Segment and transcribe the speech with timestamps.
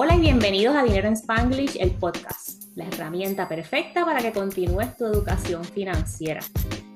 [0.00, 4.96] Hola y bienvenidos a Dinero en Spanglish, el podcast, la herramienta perfecta para que continúes
[4.96, 6.40] tu educación financiera.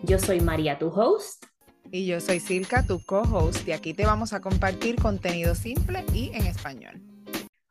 [0.05, 1.47] Yo soy María, tu host.
[1.91, 6.31] Y yo soy Silka, tu co-host, y aquí te vamos a compartir contenido simple y
[6.33, 7.03] en español.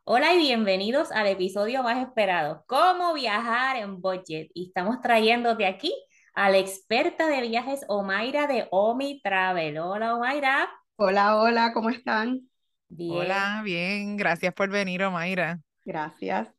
[0.03, 4.51] Hola y bienvenidos al episodio más esperado, cómo viajar en budget.
[4.53, 5.93] Y estamos trayéndote aquí
[6.33, 9.77] a la experta de viajes Omaira de Omi Travel.
[9.77, 10.69] Hola Omaira.
[10.97, 12.50] Hola, hola, ¿cómo están?
[12.99, 15.59] Hola, bien, gracias por venir, Omaira.
[15.85, 16.49] Gracias.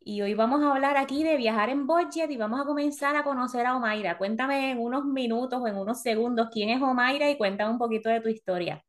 [0.00, 3.24] Y hoy vamos a hablar aquí de viajar en budget y vamos a comenzar a
[3.24, 4.18] conocer a Omaira.
[4.18, 8.10] Cuéntame en unos minutos o en unos segundos quién es Omaira y cuéntame un poquito
[8.10, 8.84] de tu historia.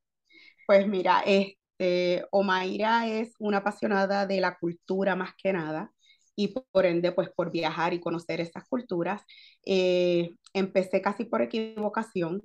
[0.68, 5.92] Pues mira, este, Omaira es una apasionada de la cultura más que nada
[6.36, 9.22] y por ende, pues por viajar y conocer esas culturas.
[9.66, 12.42] Eh, empecé casi por equivocación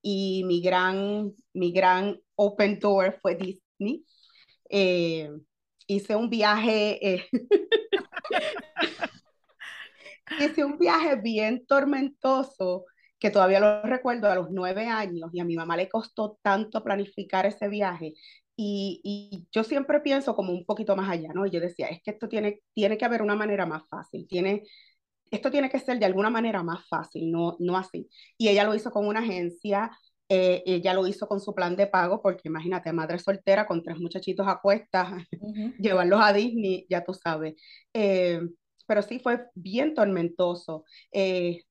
[0.00, 3.36] y mi gran, mi gran open door fue
[3.78, 4.04] Disney.
[4.68, 5.30] Eh,
[5.86, 7.28] hice un viaje, eh,
[10.40, 12.84] hice un viaje bien tormentoso
[13.18, 16.82] que todavía lo recuerdo a los nueve años y a mi mamá le costó tanto
[16.84, 18.14] planificar ese viaje.
[18.56, 21.46] Y, y, yo siempre pienso como un poquito más allá, ¿no?
[21.46, 24.62] Y yo decía, es que esto tiene, tiene que haber una manera más fácil, tiene,
[25.30, 28.08] esto tiene que ser de alguna manera más fácil, no, no así.
[28.38, 29.90] Y ella lo hizo con una agencia,
[30.28, 33.98] eh, ella lo hizo con su plan de pago, porque imagínate, madre soltera con tres
[33.98, 35.12] muchachitos a cuestas,
[35.78, 37.54] llevarlos a Disney, ya tú sabes.
[37.92, 38.40] Eh,
[38.86, 40.84] pero sí fue bien tormentoso.
[41.12, 41.62] Eh,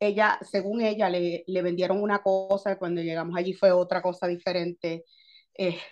[0.00, 4.26] ella, según ella, le, le, vendieron una cosa y cuando llegamos allí fue otra cosa
[4.26, 5.04] diferente.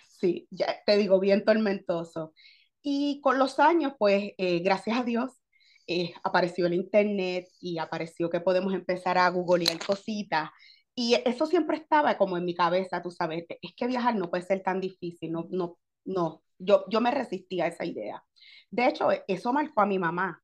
[0.07, 2.33] sí, ya te digo, bien tormentoso.
[2.81, 5.43] Y con los años, pues, gracias a Dios,
[5.85, 10.49] eh, apareció el internet y apareció que podemos empezar a googlear cositas.
[10.95, 14.43] Y eso siempre estaba como en mi cabeza, tú sabes, es que viajar no puede
[14.43, 18.23] ser tan difícil, no, no, no, yo, yo me resistía a esa idea.
[18.69, 20.41] De hecho, eso marcó a mi mamá.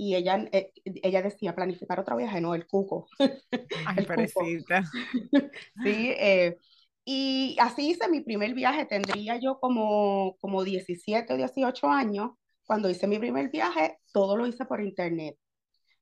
[0.00, 3.08] Y ella, eh, ella decía, planificar otro viaje, no, el cuco.
[3.86, 4.06] Ay, el
[5.82, 6.56] sí, eh,
[7.04, 12.32] y así hice mi primer viaje, tendría yo como, como 17 o 18 años,
[12.64, 15.36] cuando hice mi primer viaje, todo lo hice por internet,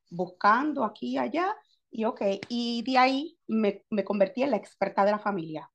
[0.09, 1.55] buscando aquí y allá,
[1.89, 5.69] y ok, y de ahí me, me convertí en la experta de la familia.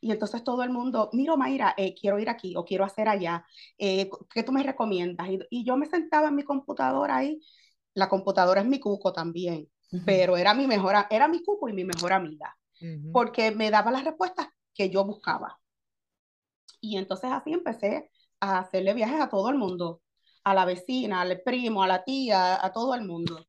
[0.00, 3.44] Y entonces todo el mundo, mira, Mayra, eh, quiero ir aquí o quiero hacer allá,
[3.78, 5.28] eh, ¿qué tú me recomiendas?
[5.28, 7.40] Y, y, yo me sentaba en mi computadora ahí,
[7.94, 9.68] la computadora es mi cuco también,
[10.04, 12.56] pero era mi mejor, era mi cuco y mi mejor amiga,
[13.12, 15.58] porque me daba las respuestas que yo buscaba.
[16.80, 20.02] Y entonces así empecé a hacerle viajes a todo el mundo
[20.48, 23.46] a la vecina, al primo, a la tía, a todo el mundo.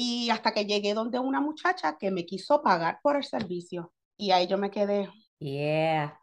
[0.00, 3.92] Y hasta que llegué donde una muchacha que me quiso pagar por el servicio.
[4.16, 5.10] Y ahí yo me quedé.
[5.40, 6.16] Yeah.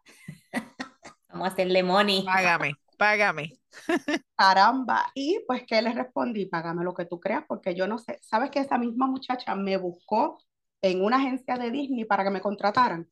[1.27, 2.23] Vamos a hacerle money.
[2.23, 3.59] Págame, págame.
[4.37, 5.11] Caramba.
[5.13, 6.45] Y pues, ¿qué le respondí?
[6.45, 8.17] Págame lo que tú creas, porque yo no sé.
[8.21, 10.37] ¿Sabes que esa misma muchacha me buscó
[10.81, 13.09] en una agencia de Disney para que me contrataran?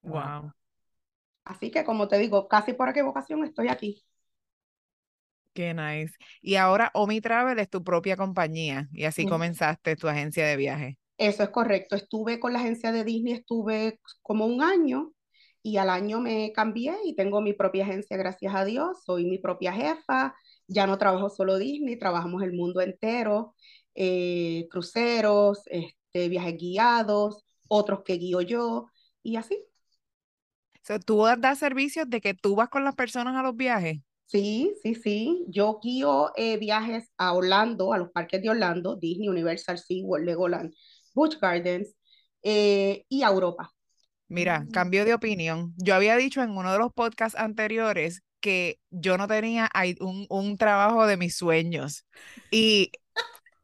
[0.00, 0.50] Wow.
[1.44, 4.02] Así que, como te digo, casi por equivocación estoy aquí.
[5.52, 6.14] Qué nice.
[6.40, 10.98] Y ahora Omi Travel es tu propia compañía y así comenzaste tu agencia de viaje.
[11.18, 11.96] Eso es correcto.
[11.96, 15.12] Estuve con la agencia de Disney, estuve como un año
[15.62, 19.02] y al año me cambié y tengo mi propia agencia, gracias a Dios.
[19.04, 20.34] Soy mi propia jefa.
[20.66, 23.54] Ya no trabajo solo Disney, trabajamos el mundo entero,
[23.94, 28.86] eh, cruceros, este, viajes guiados, otros que guío yo
[29.22, 29.62] y así.
[31.04, 34.00] ¿Tú das servicios de que tú vas con las personas a los viajes?
[34.30, 35.44] Sí, sí, sí.
[35.48, 40.74] Yo guío eh, viajes a Orlando, a los parques de Orlando, Disney, Universal, SeaWorld, Legoland,
[41.14, 41.96] Busch Gardens
[42.42, 43.72] eh, y a Europa.
[44.28, 45.74] Mira, cambio de opinión.
[45.76, 49.68] Yo había dicho en uno de los podcasts anteriores que yo no tenía
[50.00, 52.06] un, un trabajo de mis sueños.
[52.50, 52.92] Y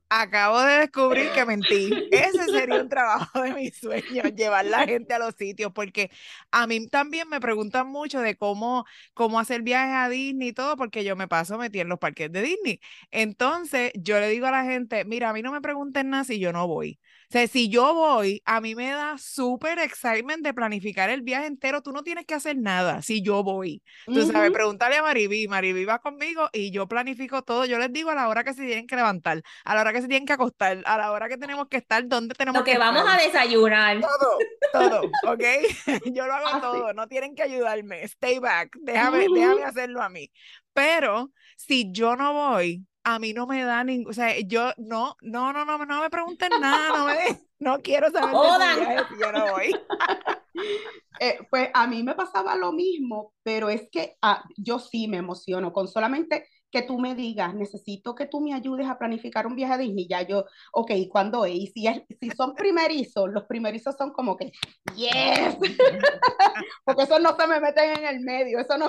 [0.08, 2.06] Acabo de descubrir que mentí.
[2.12, 6.10] Ese sería un trabajo de mis sueños, llevar la gente a los sitios, porque
[6.52, 8.84] a mí también me preguntan mucho de cómo,
[9.14, 12.30] cómo hacer viajes a Disney y todo, porque yo me paso metí en los parques
[12.30, 12.80] de Disney.
[13.10, 16.38] Entonces, yo le digo a la gente, mira, a mí no me pregunten nada si
[16.38, 17.00] yo no voy.
[17.28, 21.46] O sea, si yo voy, a mí me da súper excitement de planificar el viaje
[21.46, 21.82] entero.
[21.82, 23.82] Tú no tienes que hacer nada si yo voy.
[24.06, 25.48] Tú sabes, pregúntale a Mariví.
[25.48, 27.64] Mariví va conmigo y yo planifico todo.
[27.64, 30.02] Yo les digo a la hora que se tienen que levantar, a la hora que
[30.02, 32.72] se tienen que acostar, a la hora que tenemos que estar, dónde tenemos lo que,
[32.72, 34.00] que vamos a desayunar.
[34.00, 34.38] Todo,
[34.72, 35.00] todo,
[35.32, 35.44] ¿ok?
[36.12, 36.92] yo lo hago todo.
[36.92, 38.04] No tienen que ayudarme.
[38.04, 38.76] Stay back.
[38.80, 40.30] Déjame, déjame hacerlo a mí.
[40.72, 45.16] Pero si yo no voy, a mí no me da ningún, o sea, yo no,
[45.22, 47.14] no, no, no, no me pregunten nada, no me,
[47.60, 49.70] no quiero saber de si yo no voy.
[51.20, 55.18] eh, pues a mí me pasaba lo mismo, pero es que ah, yo sí me
[55.18, 59.54] emociono con solamente que tú me digas, necesito que tú me ayudes a planificar un
[59.54, 61.54] viaje a Disney, ya yo, ok, ¿cuándo es?
[61.54, 64.50] Y si, es, si son primerizos, los primerizos son como que,
[64.96, 65.56] yes,
[66.84, 68.88] porque eso no se me meten en el medio, eso no.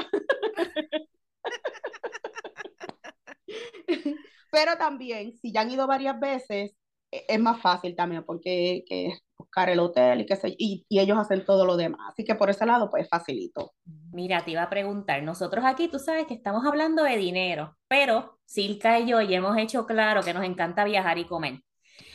[4.52, 6.72] Pero también, si ya han ido varias veces,
[7.12, 11.00] e, es más fácil también, porque que buscar el hotel y qué sé y, y
[11.00, 12.00] ellos hacen todo lo demás.
[12.12, 13.74] Así que por ese lado, pues facilito.
[14.12, 18.40] Mira, te iba a preguntar, nosotros aquí, tú sabes que estamos hablando de dinero, pero
[18.46, 21.62] Silka y yo ya hemos hecho claro que nos encanta viajar y comer.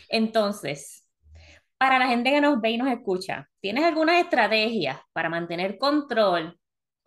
[0.08, 1.08] Entonces,
[1.78, 6.58] para la gente que nos ve y nos escucha, ¿tienes alguna estrategia para mantener control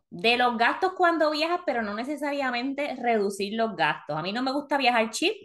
[0.10, 4.18] de los gastos cuando viajas, pero no necesariamente reducir los gastos?
[4.18, 5.36] A mí no me gusta viajar cheap,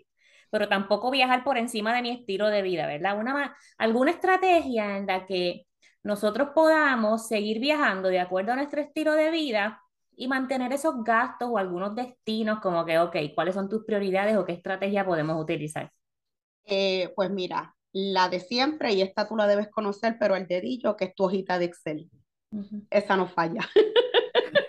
[0.51, 3.19] pero tampoco viajar por encima de mi estilo de vida, ¿verdad?
[3.19, 5.67] Una, alguna estrategia en la que
[6.03, 9.81] nosotros podamos seguir viajando de acuerdo a nuestro estilo de vida
[10.17, 14.45] y mantener esos gastos o algunos destinos como que, ok, ¿cuáles son tus prioridades o
[14.45, 15.91] qué estrategia podemos utilizar?
[16.65, 20.97] Eh, pues mira, la de siempre, y esta tú la debes conocer, pero el dedillo,
[20.97, 22.11] que es tu hojita de Excel.
[22.91, 23.61] Esa no falla.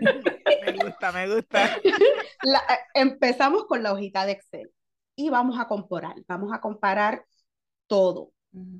[0.02, 1.78] me gusta, me gusta.
[1.84, 4.72] Eh, empezamos con la hojita de Excel
[5.16, 7.26] y vamos a comparar, vamos a comparar
[7.88, 8.34] todo.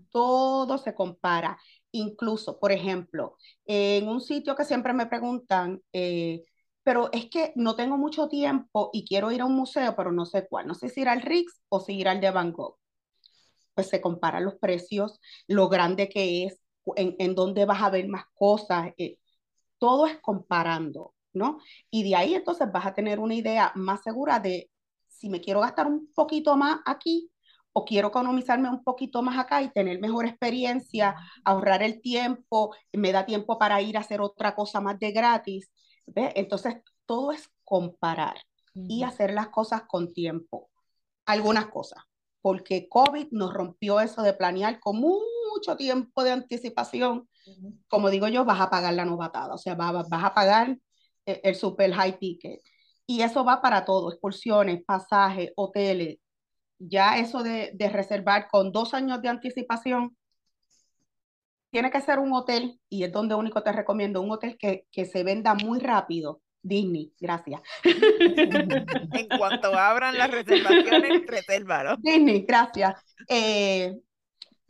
[0.10, 1.58] Todo se compara.
[1.92, 6.44] Incluso, por ejemplo, en un sitio que siempre me preguntan, eh,
[6.84, 10.26] pero es que no tengo mucho tiempo y quiero ir a un museo, pero no
[10.26, 10.68] sé cuál.
[10.68, 12.78] No sé si ir al Rix o si ir al de Van Gogh.
[13.74, 16.60] Pues se comparan los precios, lo grande que es,
[16.96, 18.92] en, en dónde vas a ver más cosas.
[18.98, 19.18] Eh,
[19.82, 21.58] todo es comparando, ¿no?
[21.90, 24.70] Y de ahí entonces vas a tener una idea más segura de
[25.08, 27.32] si me quiero gastar un poquito más aquí,
[27.74, 33.12] o quiero economizarme un poquito más acá y tener mejor experiencia, ahorrar el tiempo, me
[33.12, 35.72] da tiempo para ir a hacer otra cosa más de gratis.
[36.14, 36.76] Entonces,
[37.08, 38.36] todo es comparar
[38.76, 40.70] y hacer las cosas con tiempo.
[41.26, 42.04] Algunas cosas,
[42.42, 45.00] porque COVID nos rompió eso de planear con
[45.54, 47.28] mucho tiempo de anticipación.
[47.88, 50.78] Como digo yo, vas a pagar la novatada, o sea, vas, vas a pagar
[51.26, 52.62] el, el super high ticket.
[53.08, 56.18] Y eso va para todo, excursiones, pasajes, hoteles,
[56.82, 60.16] ya eso de, reservar con dos años de anticipación,
[61.70, 65.24] tiene que ser un hotel, y es donde único te recomiendo, un hotel que, se
[65.24, 66.42] venda muy rápido.
[66.64, 67.62] Disney, gracias.
[67.84, 71.98] en cuanto abran las reservaciones, resérvalo.
[71.98, 72.96] Disney, gracias.
[73.28, 73.96] Eh,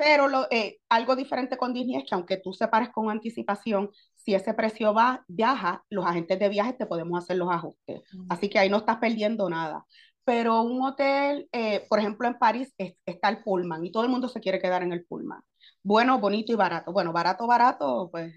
[0.03, 4.33] pero lo, eh, algo diferente con Disney es que aunque tú separes con anticipación, si
[4.33, 8.01] ese precio va, viaja, los agentes de viajes te podemos hacer los ajustes.
[8.27, 9.85] Así que ahí no estás perdiendo nada
[10.23, 14.29] pero un hotel, eh, por ejemplo, en París está el Pullman y todo el mundo
[14.29, 15.41] se quiere quedar en el Pullman.
[15.83, 16.93] Bueno, bonito y barato.
[16.93, 18.33] Bueno, barato, barato, pues.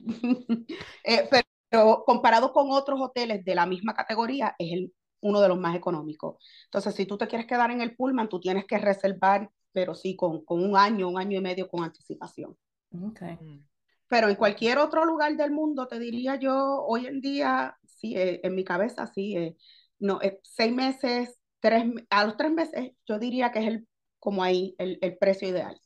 [1.04, 5.58] Eh, pero comparado con otros hoteles de la misma categoría, es el, uno de los
[5.58, 6.36] más económicos.
[6.64, 10.16] Entonces, si tú te quieres quedar en el Pullman, tú tienes que reservar, pero sí,
[10.16, 12.56] con, con un año, un año y medio con anticipación.
[12.90, 13.36] Okay.
[13.40, 13.66] Mm.
[14.08, 18.40] Pero en cualquier otro lugar del mundo, te diría yo, hoy en día, sí, eh,
[18.42, 19.56] en mi cabeza, sí,
[19.98, 23.88] no, eh, seis meses, tres, a los tres meses, yo diría que es el,
[24.18, 25.78] como ahí, el, el precio ideal.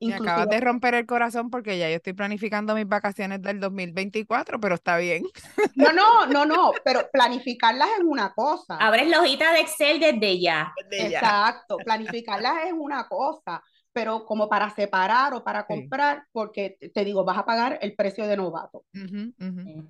[0.00, 4.60] Me acabas de romper el corazón porque ya yo estoy planificando mis vacaciones del 2024,
[4.60, 5.24] pero está bien.
[5.74, 8.76] No, no, no, no, pero planificarlas es una cosa.
[8.76, 10.72] Abres la hojita de Excel desde ya.
[10.88, 13.62] Desde Exacto, planificarlas es una cosa,
[13.98, 18.28] pero como para separar o para comprar, porque te digo, vas a pagar el precio
[18.28, 18.84] de novato.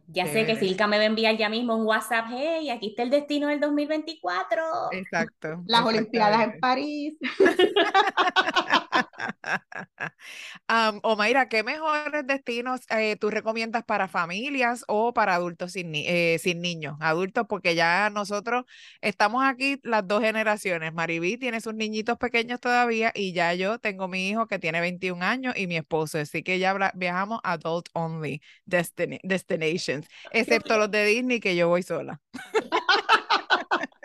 [0.07, 3.03] Ya sé que Silka me va a enviar ya mismo un WhatsApp, hey, aquí está
[3.03, 4.93] el destino del 2024.
[4.93, 5.63] Exacto.
[5.67, 7.19] Las Olimpiadas en París.
[10.71, 16.39] um, Omaira, ¿qué mejores destinos eh, tú recomiendas para familias o para adultos sin, eh,
[16.39, 16.97] sin niños?
[17.01, 18.65] Adultos, porque ya nosotros
[19.03, 20.95] estamos aquí las dos generaciones.
[20.95, 25.23] Maribí tiene sus niñitos pequeños todavía y ya yo tengo mi hijo que tiene 21
[25.23, 31.41] años y mi esposo, así que ya viajamos adult only destinations, excepto los de Disney
[31.41, 32.21] que yo voy sola.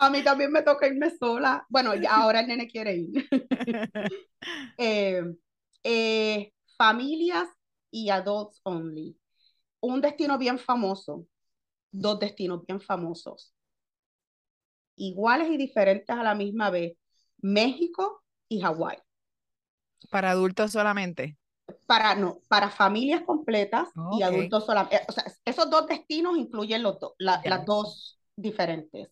[0.00, 1.66] A mí también me toca irme sola.
[1.68, 3.28] Bueno, ya ahora el nene quiere ir.
[4.78, 5.20] Eh,
[5.82, 7.48] eh, familias
[7.90, 9.18] y adults only.
[9.80, 11.26] Un destino bien famoso,
[11.90, 13.52] dos destinos bien famosos,
[14.94, 16.96] iguales y diferentes a la misma vez.
[17.38, 18.98] México y Hawái.
[20.10, 21.36] ¿Para adultos solamente?
[21.86, 23.88] Para, no, para familias completas
[24.18, 24.96] y adultos solamente.
[24.96, 29.08] Eh, o sea, esos dos destinos incluyen los las dos diferentes.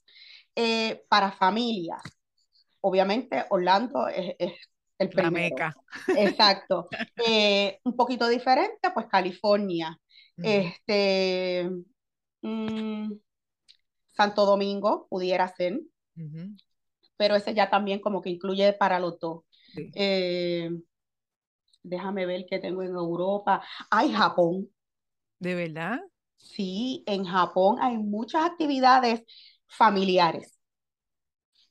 [0.54, 2.00] Eh, para familias,
[2.80, 4.34] obviamente Orlando es,
[4.98, 5.30] el primero.
[5.32, 5.76] meca.
[6.16, 6.88] Exacto.
[7.26, 9.98] Eh, un poquito diferente, pues California.
[10.38, 11.70] Este,
[12.42, 13.12] mm,
[14.16, 15.80] Santo Domingo pudiera ser,
[17.16, 19.44] pero ese ya también como que incluye para los dos.
[19.94, 20.70] Eh,
[21.82, 23.62] déjame ver qué tengo en Europa.
[23.90, 24.68] Hay Japón.
[25.38, 26.00] ¿De verdad?
[26.38, 29.22] Sí, en Japón hay muchas actividades
[29.66, 30.58] familiares.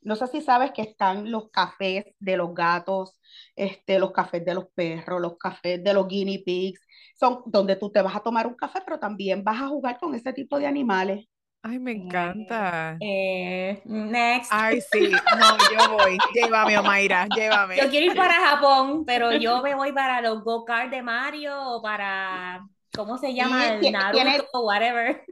[0.02, 3.20] No sé si sabes que están los cafés de los gatos,
[3.56, 6.80] este, los cafés de los perros, los cafés de los guinea pigs,
[7.20, 10.14] son donde tú te vas a tomar un café, pero también vas a jugar con
[10.16, 11.26] ese tipo de animales.
[11.68, 12.96] Ay, me encanta.
[13.02, 14.52] Eh, next.
[14.54, 16.16] Ay, sí, no, yo voy.
[16.36, 17.76] Llévame, Omaira, llévame.
[17.78, 21.82] Yo quiero ir para Japón, pero yo me voy para los go-kart de Mario o
[21.82, 23.80] para, ¿cómo se llama?
[23.80, 25.26] El Naruto o whatever.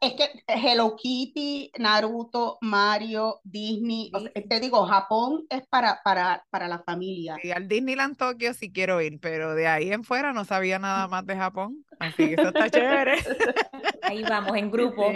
[0.00, 4.10] Es que Hello Kitty, Naruto, Mario, Disney,
[4.48, 7.36] te digo, Japón es para, para, para la familia.
[7.42, 11.08] Y al Disneyland Tokio sí quiero ir, pero de ahí en fuera no sabía nada
[11.08, 13.16] más de Japón, así que eso está chévere.
[14.02, 15.12] Ahí vamos, en grupo.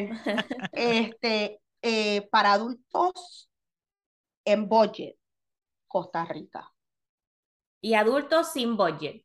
[0.72, 3.50] Este, eh, para adultos
[4.44, 5.16] en budget,
[5.86, 6.72] Costa Rica.
[7.82, 9.24] Y adultos sin budget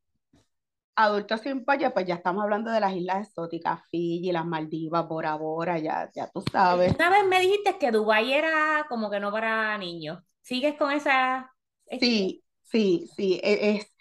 [0.96, 5.36] adultos sin budget, pues ya estamos hablando de las islas exóticas, Fiji, las Maldivas, Bora
[5.36, 6.96] Bora, ya, ya tú sabes.
[6.96, 10.20] Una vez me dijiste que Dubái era como que no para niños.
[10.42, 11.52] ¿Sigues con esa?
[12.00, 13.40] Sí, sí, sí.
[13.44, 13.94] E, es,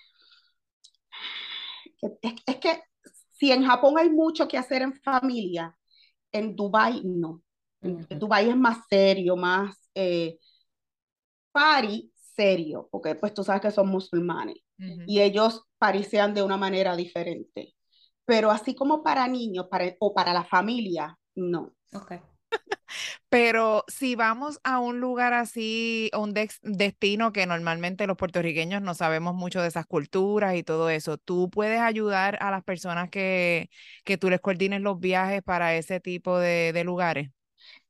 [2.46, 2.82] es, que
[3.30, 5.76] si en Japón hay mucho que hacer en familia,
[6.32, 7.42] en Dubái no.
[7.80, 10.38] En Dubái es más serio, más eh,
[11.52, 14.56] party serio, porque pues tú sabes que son musulmanes
[15.06, 17.74] y ellos parisean de una manera diferente.
[18.24, 21.74] Pero así como para niños para, o para la familia, no.
[21.92, 22.20] Okay.
[23.28, 29.34] Pero si vamos a un lugar así, un destino que normalmente los puertorriqueños no sabemos
[29.34, 33.68] mucho de esas culturas y todo eso, ¿tú puedes ayudar a las personas que,
[34.04, 37.28] que tú les coordines los viajes para ese tipo de, de lugares?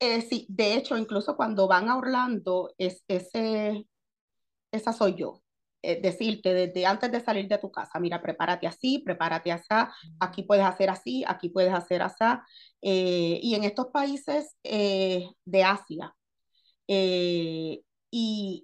[0.01, 3.87] Eh, sí, de hecho, incluso cuando van a Orlando, es, ese,
[4.73, 5.44] esa soy yo.
[5.87, 9.67] Eh, decirte desde antes de salir de tu casa, mira, prepárate así, prepárate así,
[10.19, 12.25] aquí puedes hacer así, aquí puedes hacer así.
[12.81, 16.15] Eh, y en estos países eh, de Asia
[16.87, 17.83] y,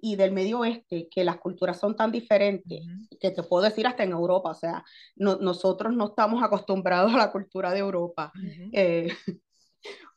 [0.01, 2.81] y, del Medio Oeste, que las culturas son tan diferentes,
[3.19, 4.83] que te puedo decir hasta en Europa, o sea,
[5.15, 8.31] nosotros no estamos acostumbrados a la cultura de Europa.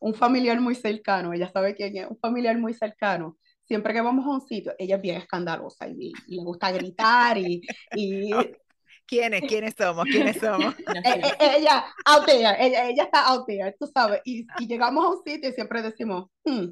[0.00, 4.24] un familiar muy cercano, ella sabe quién es, un familiar muy cercano, siempre que vamos
[4.26, 7.62] a un sitio, ella es bien escandalosa y, le gusta gritar y...
[7.94, 8.30] y...
[9.06, 9.42] ¿Quiénes?
[9.42, 10.06] ¿Quiénes somos?
[10.06, 10.74] ¿Quiénes somos?
[11.04, 15.04] Eh, eh, ella, out there, ella, ella está out there, tú sabes, y, y llegamos
[15.04, 16.68] a un sitio y siempre decimos, hmm,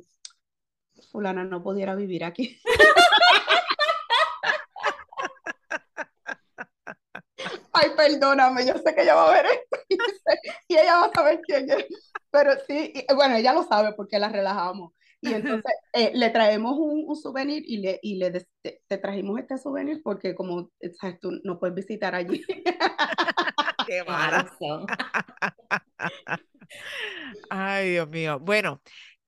[1.11, 2.59] fulana no pudiera vivir aquí.
[7.75, 9.72] Ay, perdóname, yo sé que ella va a ver esto
[10.69, 11.87] y, ella va a saber quién es.
[12.31, 14.93] Pero sí, bueno, ella lo sabe porque la relajamos.
[15.25, 19.57] Y entonces eh, le traemos un, un, souvenir y le, y le te, trajimos este
[19.57, 22.43] souvenir porque como sabes, tú no puedes visitar allí.
[23.87, 24.51] Qué mala.
[27.51, 28.41] Ay, Dios mío.
[28.41, 28.83] Bueno,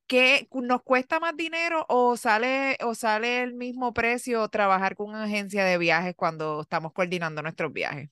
[0.06, 5.24] ¿qué nos cuesta más dinero o sale, o sale el mismo precio trabajar con una
[5.24, 8.10] agencia de viajes cuando estamos coordinando nuestros viajes?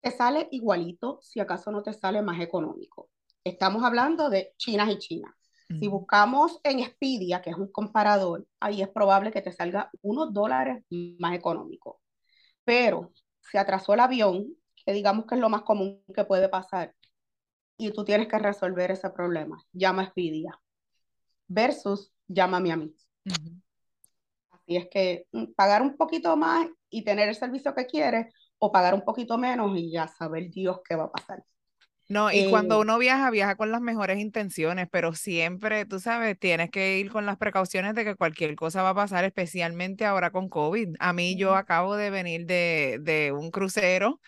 [0.00, 3.10] Te sale igualito, si acaso no te sale más económico.
[3.44, 5.34] Estamos hablando de chinas y chinas.
[5.78, 10.32] Si buscamos en Expedia, que es un comparador, ahí es probable que te salga unos
[10.32, 10.82] dólares
[11.18, 12.00] más económico.
[12.64, 13.12] Pero
[13.42, 16.94] si atrasó el avión, que digamos que es lo más común que puede pasar,
[17.76, 20.58] y tú tienes que resolver ese problema, llama a Expedia.
[21.46, 22.94] Versus llámame a mí.
[24.50, 28.72] Así es que mm, pagar un poquito más y tener el servicio que quieres, o
[28.72, 31.44] pagar un poquito menos y ya saber Dios qué va a pasar.
[32.08, 36.38] No, y cuando eh, uno viaja, viaja con las mejores intenciones, pero siempre, tú sabes,
[36.38, 40.30] tienes que ir con las precauciones de que cualquier cosa va a pasar, especialmente ahora
[40.30, 40.96] con COVID.
[41.00, 44.20] A mí yo acabo de venir de, de un crucero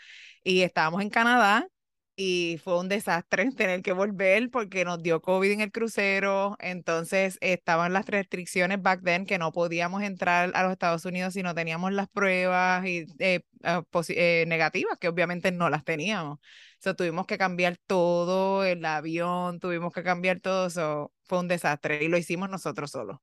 [0.45, 1.69] y estábamos en Canadá
[2.17, 7.39] y fue un desastre tener que volver porque nos dio COVID en el crucero, entonces
[7.41, 11.55] estaban las restricciones back then que no podíamos entrar a los Estados Unidos si no
[11.55, 16.39] teníamos las pruebas y, eh, ah, eh, negativas, que obviamente no las teníamos.
[16.79, 22.03] So, tuvimos que cambiar todo, el avión, tuvimos que cambiar todo, eso fue un desastre
[22.03, 23.19] y lo hicimos nosotros solos.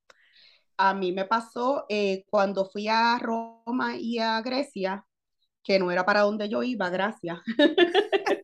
[0.76, 5.04] A mí me pasó eh, cuando fui a Roma y a Grecia,
[5.64, 7.38] que no era para donde yo iba, gracias.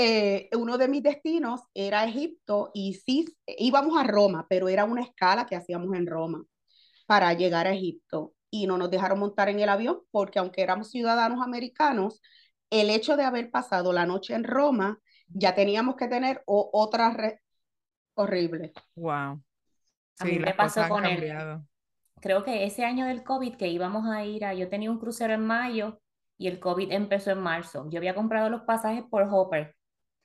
[0.00, 5.02] Eh, uno de mis destinos era Egipto y sí íbamos a Roma, pero era una
[5.02, 6.44] escala que hacíamos en Roma
[7.06, 10.92] para llegar a Egipto y no nos dejaron montar en el avión porque aunque éramos
[10.92, 12.22] ciudadanos americanos,
[12.70, 17.40] el hecho de haber pasado la noche en Roma, ya teníamos que tener otra,
[18.14, 18.72] Horrible.
[18.94, 19.42] Wow.
[20.20, 21.60] A mí me pasó con el,
[22.20, 25.34] creo que ese año del COVID que íbamos a ir a, yo tenía un crucero
[25.34, 26.00] en mayo
[26.36, 27.88] y el COVID empezó en marzo.
[27.90, 29.77] Yo había comprado los pasajes por Hopper.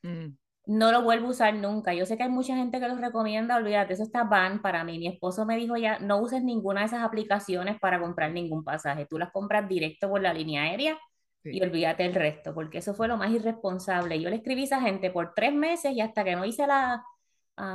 [0.04, 0.38] Mm.
[0.66, 1.94] No lo vuelvo a usar nunca.
[1.94, 4.98] Yo sé que hay mucha gente que los recomienda, olvídate, eso está van para mí.
[4.98, 9.06] Mi esposo me dijo ya, no uses ninguna de esas aplicaciones para comprar ningún pasaje.
[9.06, 10.98] Tú las compras directo por la línea aérea
[11.44, 14.22] y olvídate el resto, porque eso fue lo más irresponsable.
[14.22, 17.04] Yo le escribí a esa gente por tres meses y hasta que no hice la,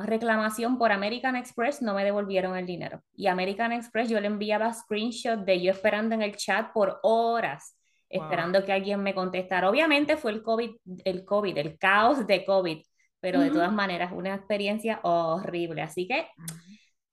[0.04, 3.02] reclamación por American Express, no me devolvieron el dinero.
[3.14, 7.77] Y American Express yo le enviaba screenshot de yo esperando en el chat por horas,
[8.08, 9.68] esperando que alguien me contestara.
[9.68, 10.70] Obviamente fue el COVID,
[11.04, 12.82] el COVID, el caos de COVID,
[13.20, 15.82] pero de todas maneras una experiencia horrible.
[15.82, 16.26] Así que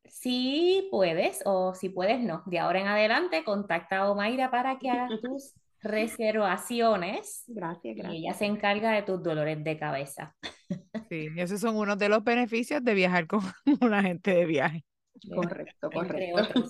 [0.08, 4.90] si puedes o si puedes no, de ahora en adelante contacta a Omaira para que
[4.90, 7.44] hagas tus reservaciones.
[7.48, 8.14] Gracias, gracias.
[8.14, 10.36] Y ella se encarga de tus dolores de cabeza.
[11.10, 13.42] Sí, esos son unos de los beneficios de viajar con
[13.82, 14.86] una gente de viaje.
[15.34, 16.64] Correcto, correcto.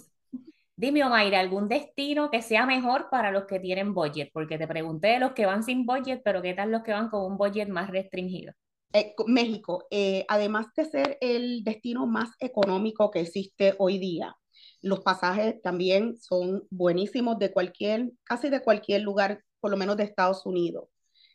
[0.86, 4.30] Dime, Omaira, ¿algún destino que sea mejor para los que tienen budget?
[4.32, 7.10] Porque te pregunté de los que van sin budget, pero ¿qué tal los que van
[7.10, 8.54] con un budget más restringido?
[8.94, 14.36] Eh, México, eh, además de ser el destino más económico que existe hoy día,
[14.84, 20.04] los pasajes también son buenísimos de cualquier, casi de cualquier lugar, por lo menos de
[20.04, 20.88] Estados Unidos.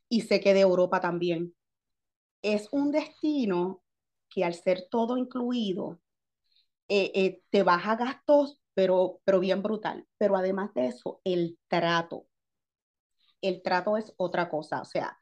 [0.08, 1.56] Y sé que de Europa también.
[2.40, 3.82] Es un destino
[4.28, 5.98] que al ser todo incluido,
[6.92, 10.06] eh, eh, te baja gastos, pero, pero bien brutal.
[10.18, 12.26] Pero además de eso, el trato.
[13.40, 14.82] El trato es otra cosa.
[14.82, 15.18] O sea,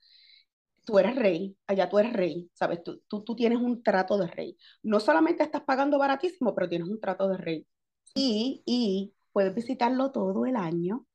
[0.84, 2.82] tú eres rey, allá tú eres rey, ¿sabes?
[2.82, 4.56] Tú, tú, tú tienes un trato de rey.
[4.82, 7.66] No solamente estás pagando baratísimo, pero tienes un trato de rey
[8.14, 11.06] y, puedes visitarlo todo el año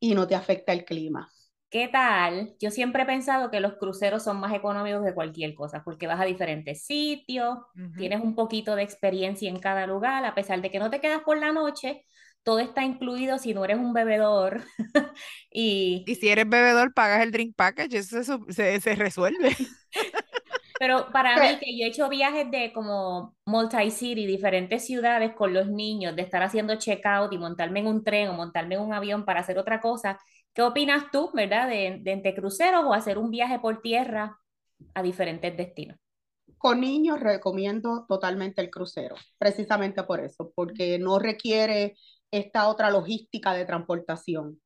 [0.00, 1.32] y no te afecta el clima.
[1.70, 2.54] ¿Qué tal?
[2.60, 6.18] Yo siempre he pensado que los cruceros son más económicos que cualquier cosa, porque vas
[6.18, 7.58] a diferentes sitios,
[7.94, 11.20] tienes un poquito de experiencia en cada lugar, a pesar de que no te quedas
[11.24, 12.06] por la noche,
[12.42, 14.62] todo está incluido si no eres un bebedor.
[15.50, 16.04] y...
[16.06, 19.54] y si eres bebedor, pagas el drink package, eso, eso se, se resuelve.
[20.78, 25.66] Pero para mí, que yo he hecho viajes de como multi-city, diferentes ciudades con los
[25.68, 29.24] niños, de estar haciendo check-out y montarme en un tren o montarme en un avión
[29.24, 30.20] para hacer otra cosa,
[30.54, 34.38] ¿qué opinas tú, verdad, de, de entre cruceros o hacer un viaje por tierra
[34.94, 35.98] a diferentes destinos?
[36.56, 41.96] Con niños recomiendo totalmente el crucero, precisamente por eso, porque no requiere
[42.30, 44.60] esta otra logística de transportación.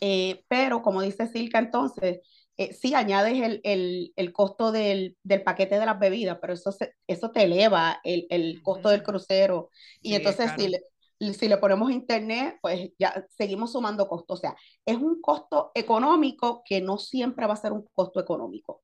[0.00, 2.20] Eh, pero como dice Silka, entonces,
[2.56, 6.74] eh, sí añades el, el, el costo del, del, paquete de las bebidas, pero eso,
[7.06, 9.70] eso te eleva el, el costo del crucero.
[10.02, 10.72] Y entonces si
[11.20, 14.38] si le ponemos internet, pues ya seguimos sumando costos.
[14.38, 18.82] O sea, es un costo económico que no siempre va a ser un costo económico.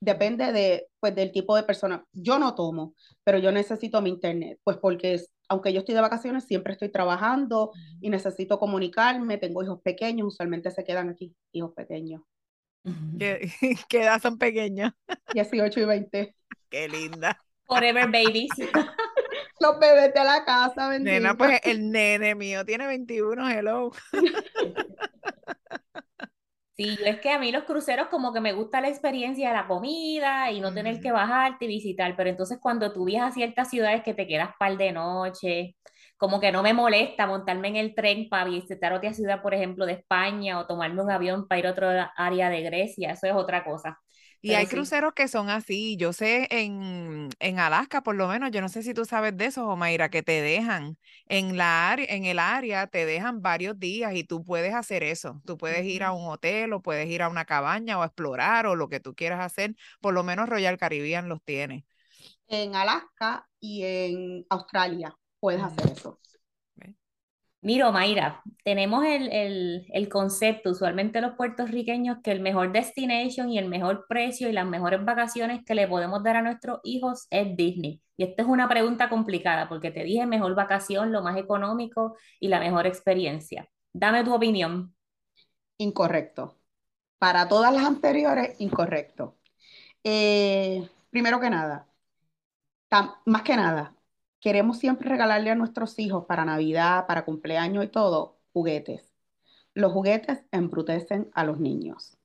[0.00, 2.04] Depende de, pues, del tipo de persona.
[2.12, 6.44] Yo no tomo, pero yo necesito mi internet, pues porque aunque yo estoy de vacaciones,
[6.44, 9.38] siempre estoy trabajando y necesito comunicarme.
[9.38, 12.22] Tengo hijos pequeños, usualmente se quedan aquí, hijos pequeños.
[13.88, 14.92] ¿Qué, edad son pequeños?
[15.32, 16.34] 18 y 20.
[16.68, 17.40] Qué linda.
[17.66, 18.50] Forever babies.
[19.60, 21.12] Los bebés de la casa, bendito.
[21.12, 23.90] Nena, pues el nene mío tiene 21, hello.
[26.76, 29.66] Sí, es que a mí los cruceros como que me gusta la experiencia de la
[29.66, 33.70] comida y no tener que bajarte y visitar, pero entonces cuando tú viajas a ciertas
[33.70, 35.76] ciudades que te quedas par de noche,
[36.18, 39.86] como que no me molesta montarme en el tren para visitar otra ciudad, por ejemplo,
[39.86, 43.32] de España o tomarme un avión para ir a otra área de Grecia, eso es
[43.32, 43.98] otra cosa.
[44.42, 48.60] Y hay cruceros que son así, yo sé en, en, Alaska por lo menos, yo
[48.60, 52.38] no sé si tú sabes de eso, Omaira, que te dejan en, la en el
[52.38, 56.28] área, te dejan varios días y tú puedes hacer eso, tú puedes ir a un
[56.28, 59.74] hotel o puedes ir a una cabaña o explorar o lo que tú quieras hacer,
[60.00, 61.84] por lo menos Royal Caribbean los tiene.
[62.48, 66.20] En Alaska y en Australia puedes hacer eso.
[67.66, 74.06] Mira, Mayra, tenemos el, concepto, usualmente los puertorriqueños, que el mejor destination y el mejor
[74.08, 78.00] precio y las mejores vacaciones que le podemos dar a nuestros hijos es Disney.
[78.16, 82.46] Y esta es una pregunta complicada porque te dije mejor vacación, lo más económico y
[82.46, 83.68] la mejor experiencia.
[83.92, 84.94] Dame tu opinión.
[85.78, 86.56] Incorrecto.
[87.18, 89.38] Para todas las anteriores, incorrecto.
[90.04, 91.88] Eh, primero que nada,
[93.24, 93.95] más que nada,
[94.46, 99.12] queremos siempre regalarle a nuestros hijos para Navidad, para cumpleaños y todo, juguetes.
[99.74, 102.16] Los juguetes embrutecen a los niños.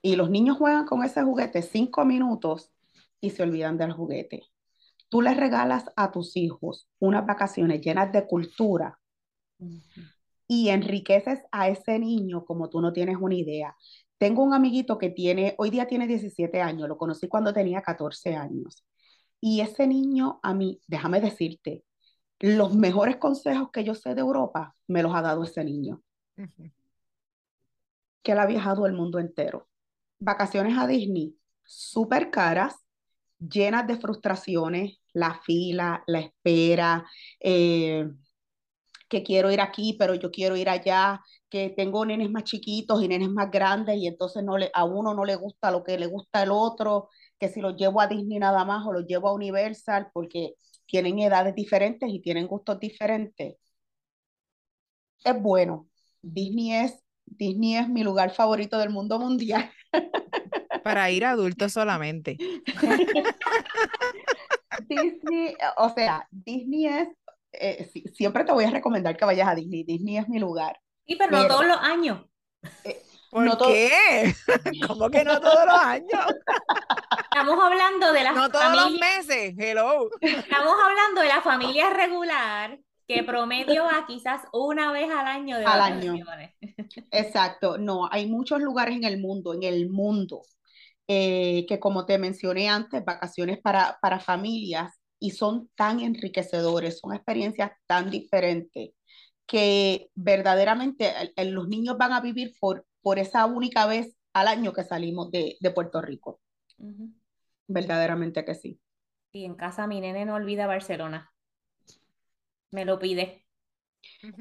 [0.00, 2.72] Y los niños juegan con ese juguete cinco minutos
[3.20, 4.44] y se olvidan del juguete.
[5.10, 8.98] Tú les regalas a tus hijos unas vacaciones llenas de cultura
[10.46, 13.76] y enriqueces a ese niño como tú no tienes una idea.
[14.16, 18.34] tengo un amiguito que tiene, hoy día tiene 17 años, lo conocí cuando tenía 14
[18.36, 18.87] años.
[19.40, 21.84] Y ese niño, a mí, déjame decirte,
[22.40, 26.02] los mejores consejos que yo sé de Europa me los ha dado ese niño,
[28.22, 29.68] que él ha viajado el mundo entero.
[30.18, 32.76] Vacaciones a Disney, súper caras,
[33.38, 37.06] llenas de frustraciones, la fila, la espera,
[37.40, 38.08] eh,
[39.08, 43.08] que quiero ir aquí, pero yo quiero ir allá, que tengo nenes más chiquitos y
[43.08, 46.06] nenes más grandes y entonces no le, a uno no le gusta lo que le
[46.06, 49.34] gusta al otro, que si los llevo a Disney nada más o los llevo a
[49.34, 50.54] Universal porque
[50.86, 53.56] tienen edades diferentes y tienen gustos diferentes.
[55.24, 55.88] Es bueno.
[56.22, 59.70] Disney es, Disney es mi lugar favorito del mundo mundial.
[60.84, 62.36] Para ir adultos solamente.
[64.88, 67.08] Disney, o sea, Disney es,
[67.52, 69.84] eh, siempre te voy a recomendar que vayas a Disney.
[69.84, 70.78] Disney es mi lugar.
[71.06, 72.24] Sí, pero, no todos los años.
[72.84, 74.34] Eh, ¿Por qué?
[74.86, 76.24] ¿Cómo que no todos los años?
[77.38, 80.10] Estamos hablando de las No todos los meses, hello.
[80.20, 85.64] Estamos hablando de la familia regular que promedio va quizás una vez al año de
[85.64, 86.16] al año.
[87.12, 90.42] Exacto, no, hay muchos lugares en el mundo, en el mundo,
[91.06, 97.14] eh, que como te mencioné antes, vacaciones para, para familias y son tan enriquecedores, son
[97.14, 98.90] experiencias tan diferentes
[99.46, 104.82] que verdaderamente los niños van a vivir por, por esa única vez al año que
[104.82, 106.40] salimos de, de Puerto Rico.
[107.68, 108.80] Verdaderamente que sí.
[109.32, 111.32] Y en casa mi nene no olvida Barcelona.
[112.70, 113.44] Me lo pide.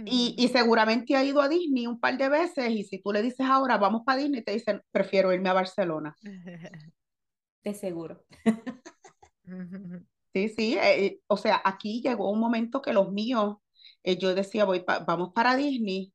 [0.05, 3.21] Y, y, seguramente ha ido a Disney un par de veces y si tú le
[3.21, 6.15] dices ahora vamos para Disney, te dicen prefiero irme a Barcelona.
[7.63, 8.23] De seguro.
[10.33, 13.57] Sí, sí, eh, o sea, aquí llegó un momento que los míos,
[14.03, 16.13] eh, yo decía, voy vamos para Disney,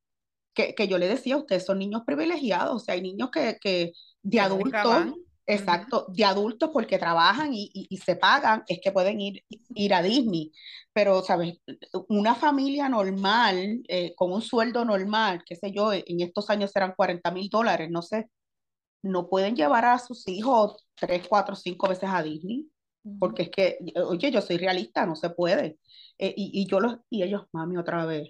[0.55, 3.92] que, que, yo le decía, ustedes son niños privilegiados, o sea, hay niños que, que
[4.22, 5.14] de adultos,
[5.46, 10.52] Exacto, de adultos porque trabajan y, se pagan, es que pueden ir, ir a Disney.
[10.92, 11.59] Pero, ¿sabes?
[12.09, 16.94] Una familia normal, eh, con un sueldo normal, qué sé yo, en estos años serán
[16.96, 18.31] 40 mil dólares, no sé,
[19.02, 22.68] no pueden llevar a sus hijos tres, cuatro, cinco veces a Disney.
[23.18, 25.78] Porque es que, oye, yo soy realista, no se puede.
[26.18, 28.28] Eh, y, y yo los, y ellos, mami, otra vez.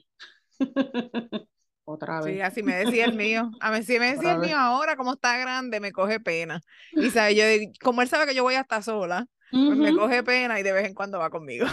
[1.85, 2.35] otra vez.
[2.35, 3.51] Sí, así me decía el mío.
[3.61, 6.61] A mí sí me decía el mío ahora, como está grande, me coge pena.
[6.92, 7.45] Y sabe, yo,
[7.83, 10.87] como él sabe que yo voy hasta sola, pues me coge pena y de vez
[10.87, 11.66] en cuando va conmigo.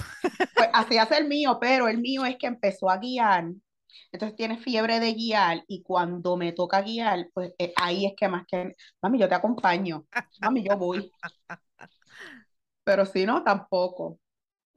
[0.53, 3.45] Pues así hace el mío, pero el mío es que empezó a guiar.
[4.11, 8.27] Entonces tiene fiebre de guiar y cuando me toca guiar, pues eh, ahí es que
[8.27, 10.05] más que, mami, yo te acompaño,
[10.41, 11.11] mami, yo voy.
[12.83, 14.19] Pero si no, tampoco.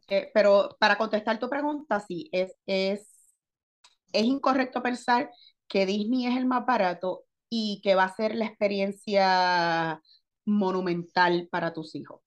[0.08, 3.11] Eh, pero para contestar tu pregunta, sí, es, es
[4.12, 5.30] es incorrecto pensar
[5.68, 10.00] que Disney es el más barato y que va a ser la experiencia
[10.44, 12.20] monumental para tus hijos.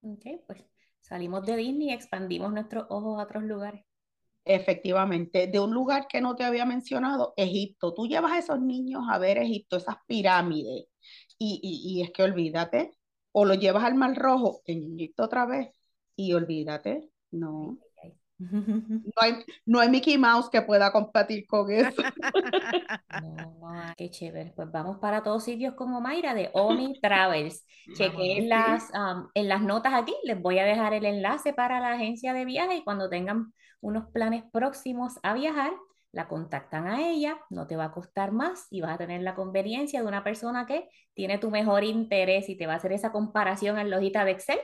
[0.00, 0.64] Ok, pues
[1.00, 3.84] salimos de Disney y expandimos nuestros ojos a otros lugares.
[4.44, 7.92] Efectivamente, de un lugar que no te había mencionado, Egipto.
[7.92, 10.86] Tú llevas a esos niños a ver Egipto, esas pirámides,
[11.38, 12.96] y, y es que olvídate,
[13.32, 15.68] o lo llevas al Mar Rojo en Egipto otra vez,
[16.16, 17.78] y olvídate, no.
[18.38, 22.02] No hay, no hay Mickey Mouse que pueda competir con eso.
[23.60, 24.52] No, qué chévere.
[24.54, 27.64] Pues vamos para todos sitios como Mayra de Omi Travels.
[27.96, 28.90] Chequé en las,
[29.34, 32.76] en las notas aquí, les voy a dejar el enlace para la agencia de viaje
[32.76, 35.72] y cuando tengan unos planes próximos a viajar,
[36.12, 39.34] la contactan a ella, no te va a costar más y vas a tener la
[39.34, 43.12] conveniencia de una persona que tiene tu mejor interés y te va a hacer esa
[43.12, 44.58] comparación en la hojita de Excel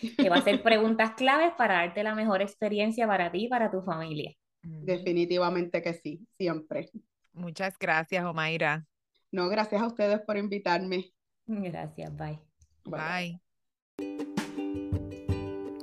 [0.00, 3.70] que va a hacer preguntas claves para darte la mejor experiencia para ti y para
[3.70, 4.32] tu familia.
[4.62, 6.90] Definitivamente que sí, siempre.
[7.32, 8.86] Muchas gracias, Omaira.
[9.30, 11.12] No, gracias a ustedes por invitarme.
[11.46, 12.38] Gracias, bye.
[12.84, 13.40] Bye.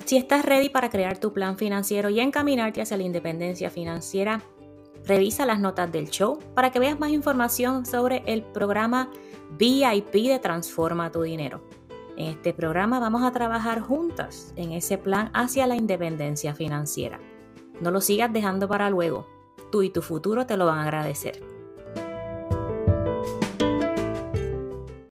[0.05, 4.41] Si estás ready para crear tu plan financiero y encaminarte hacia la independencia financiera,
[5.05, 9.09] revisa las notas del show para que veas más información sobre el programa
[9.57, 11.67] VIP de Transforma tu Dinero.
[12.17, 17.19] En este programa vamos a trabajar juntas en ese plan hacia la independencia financiera.
[17.79, 19.27] No lo sigas dejando para luego.
[19.71, 21.41] Tú y tu futuro te lo van a agradecer.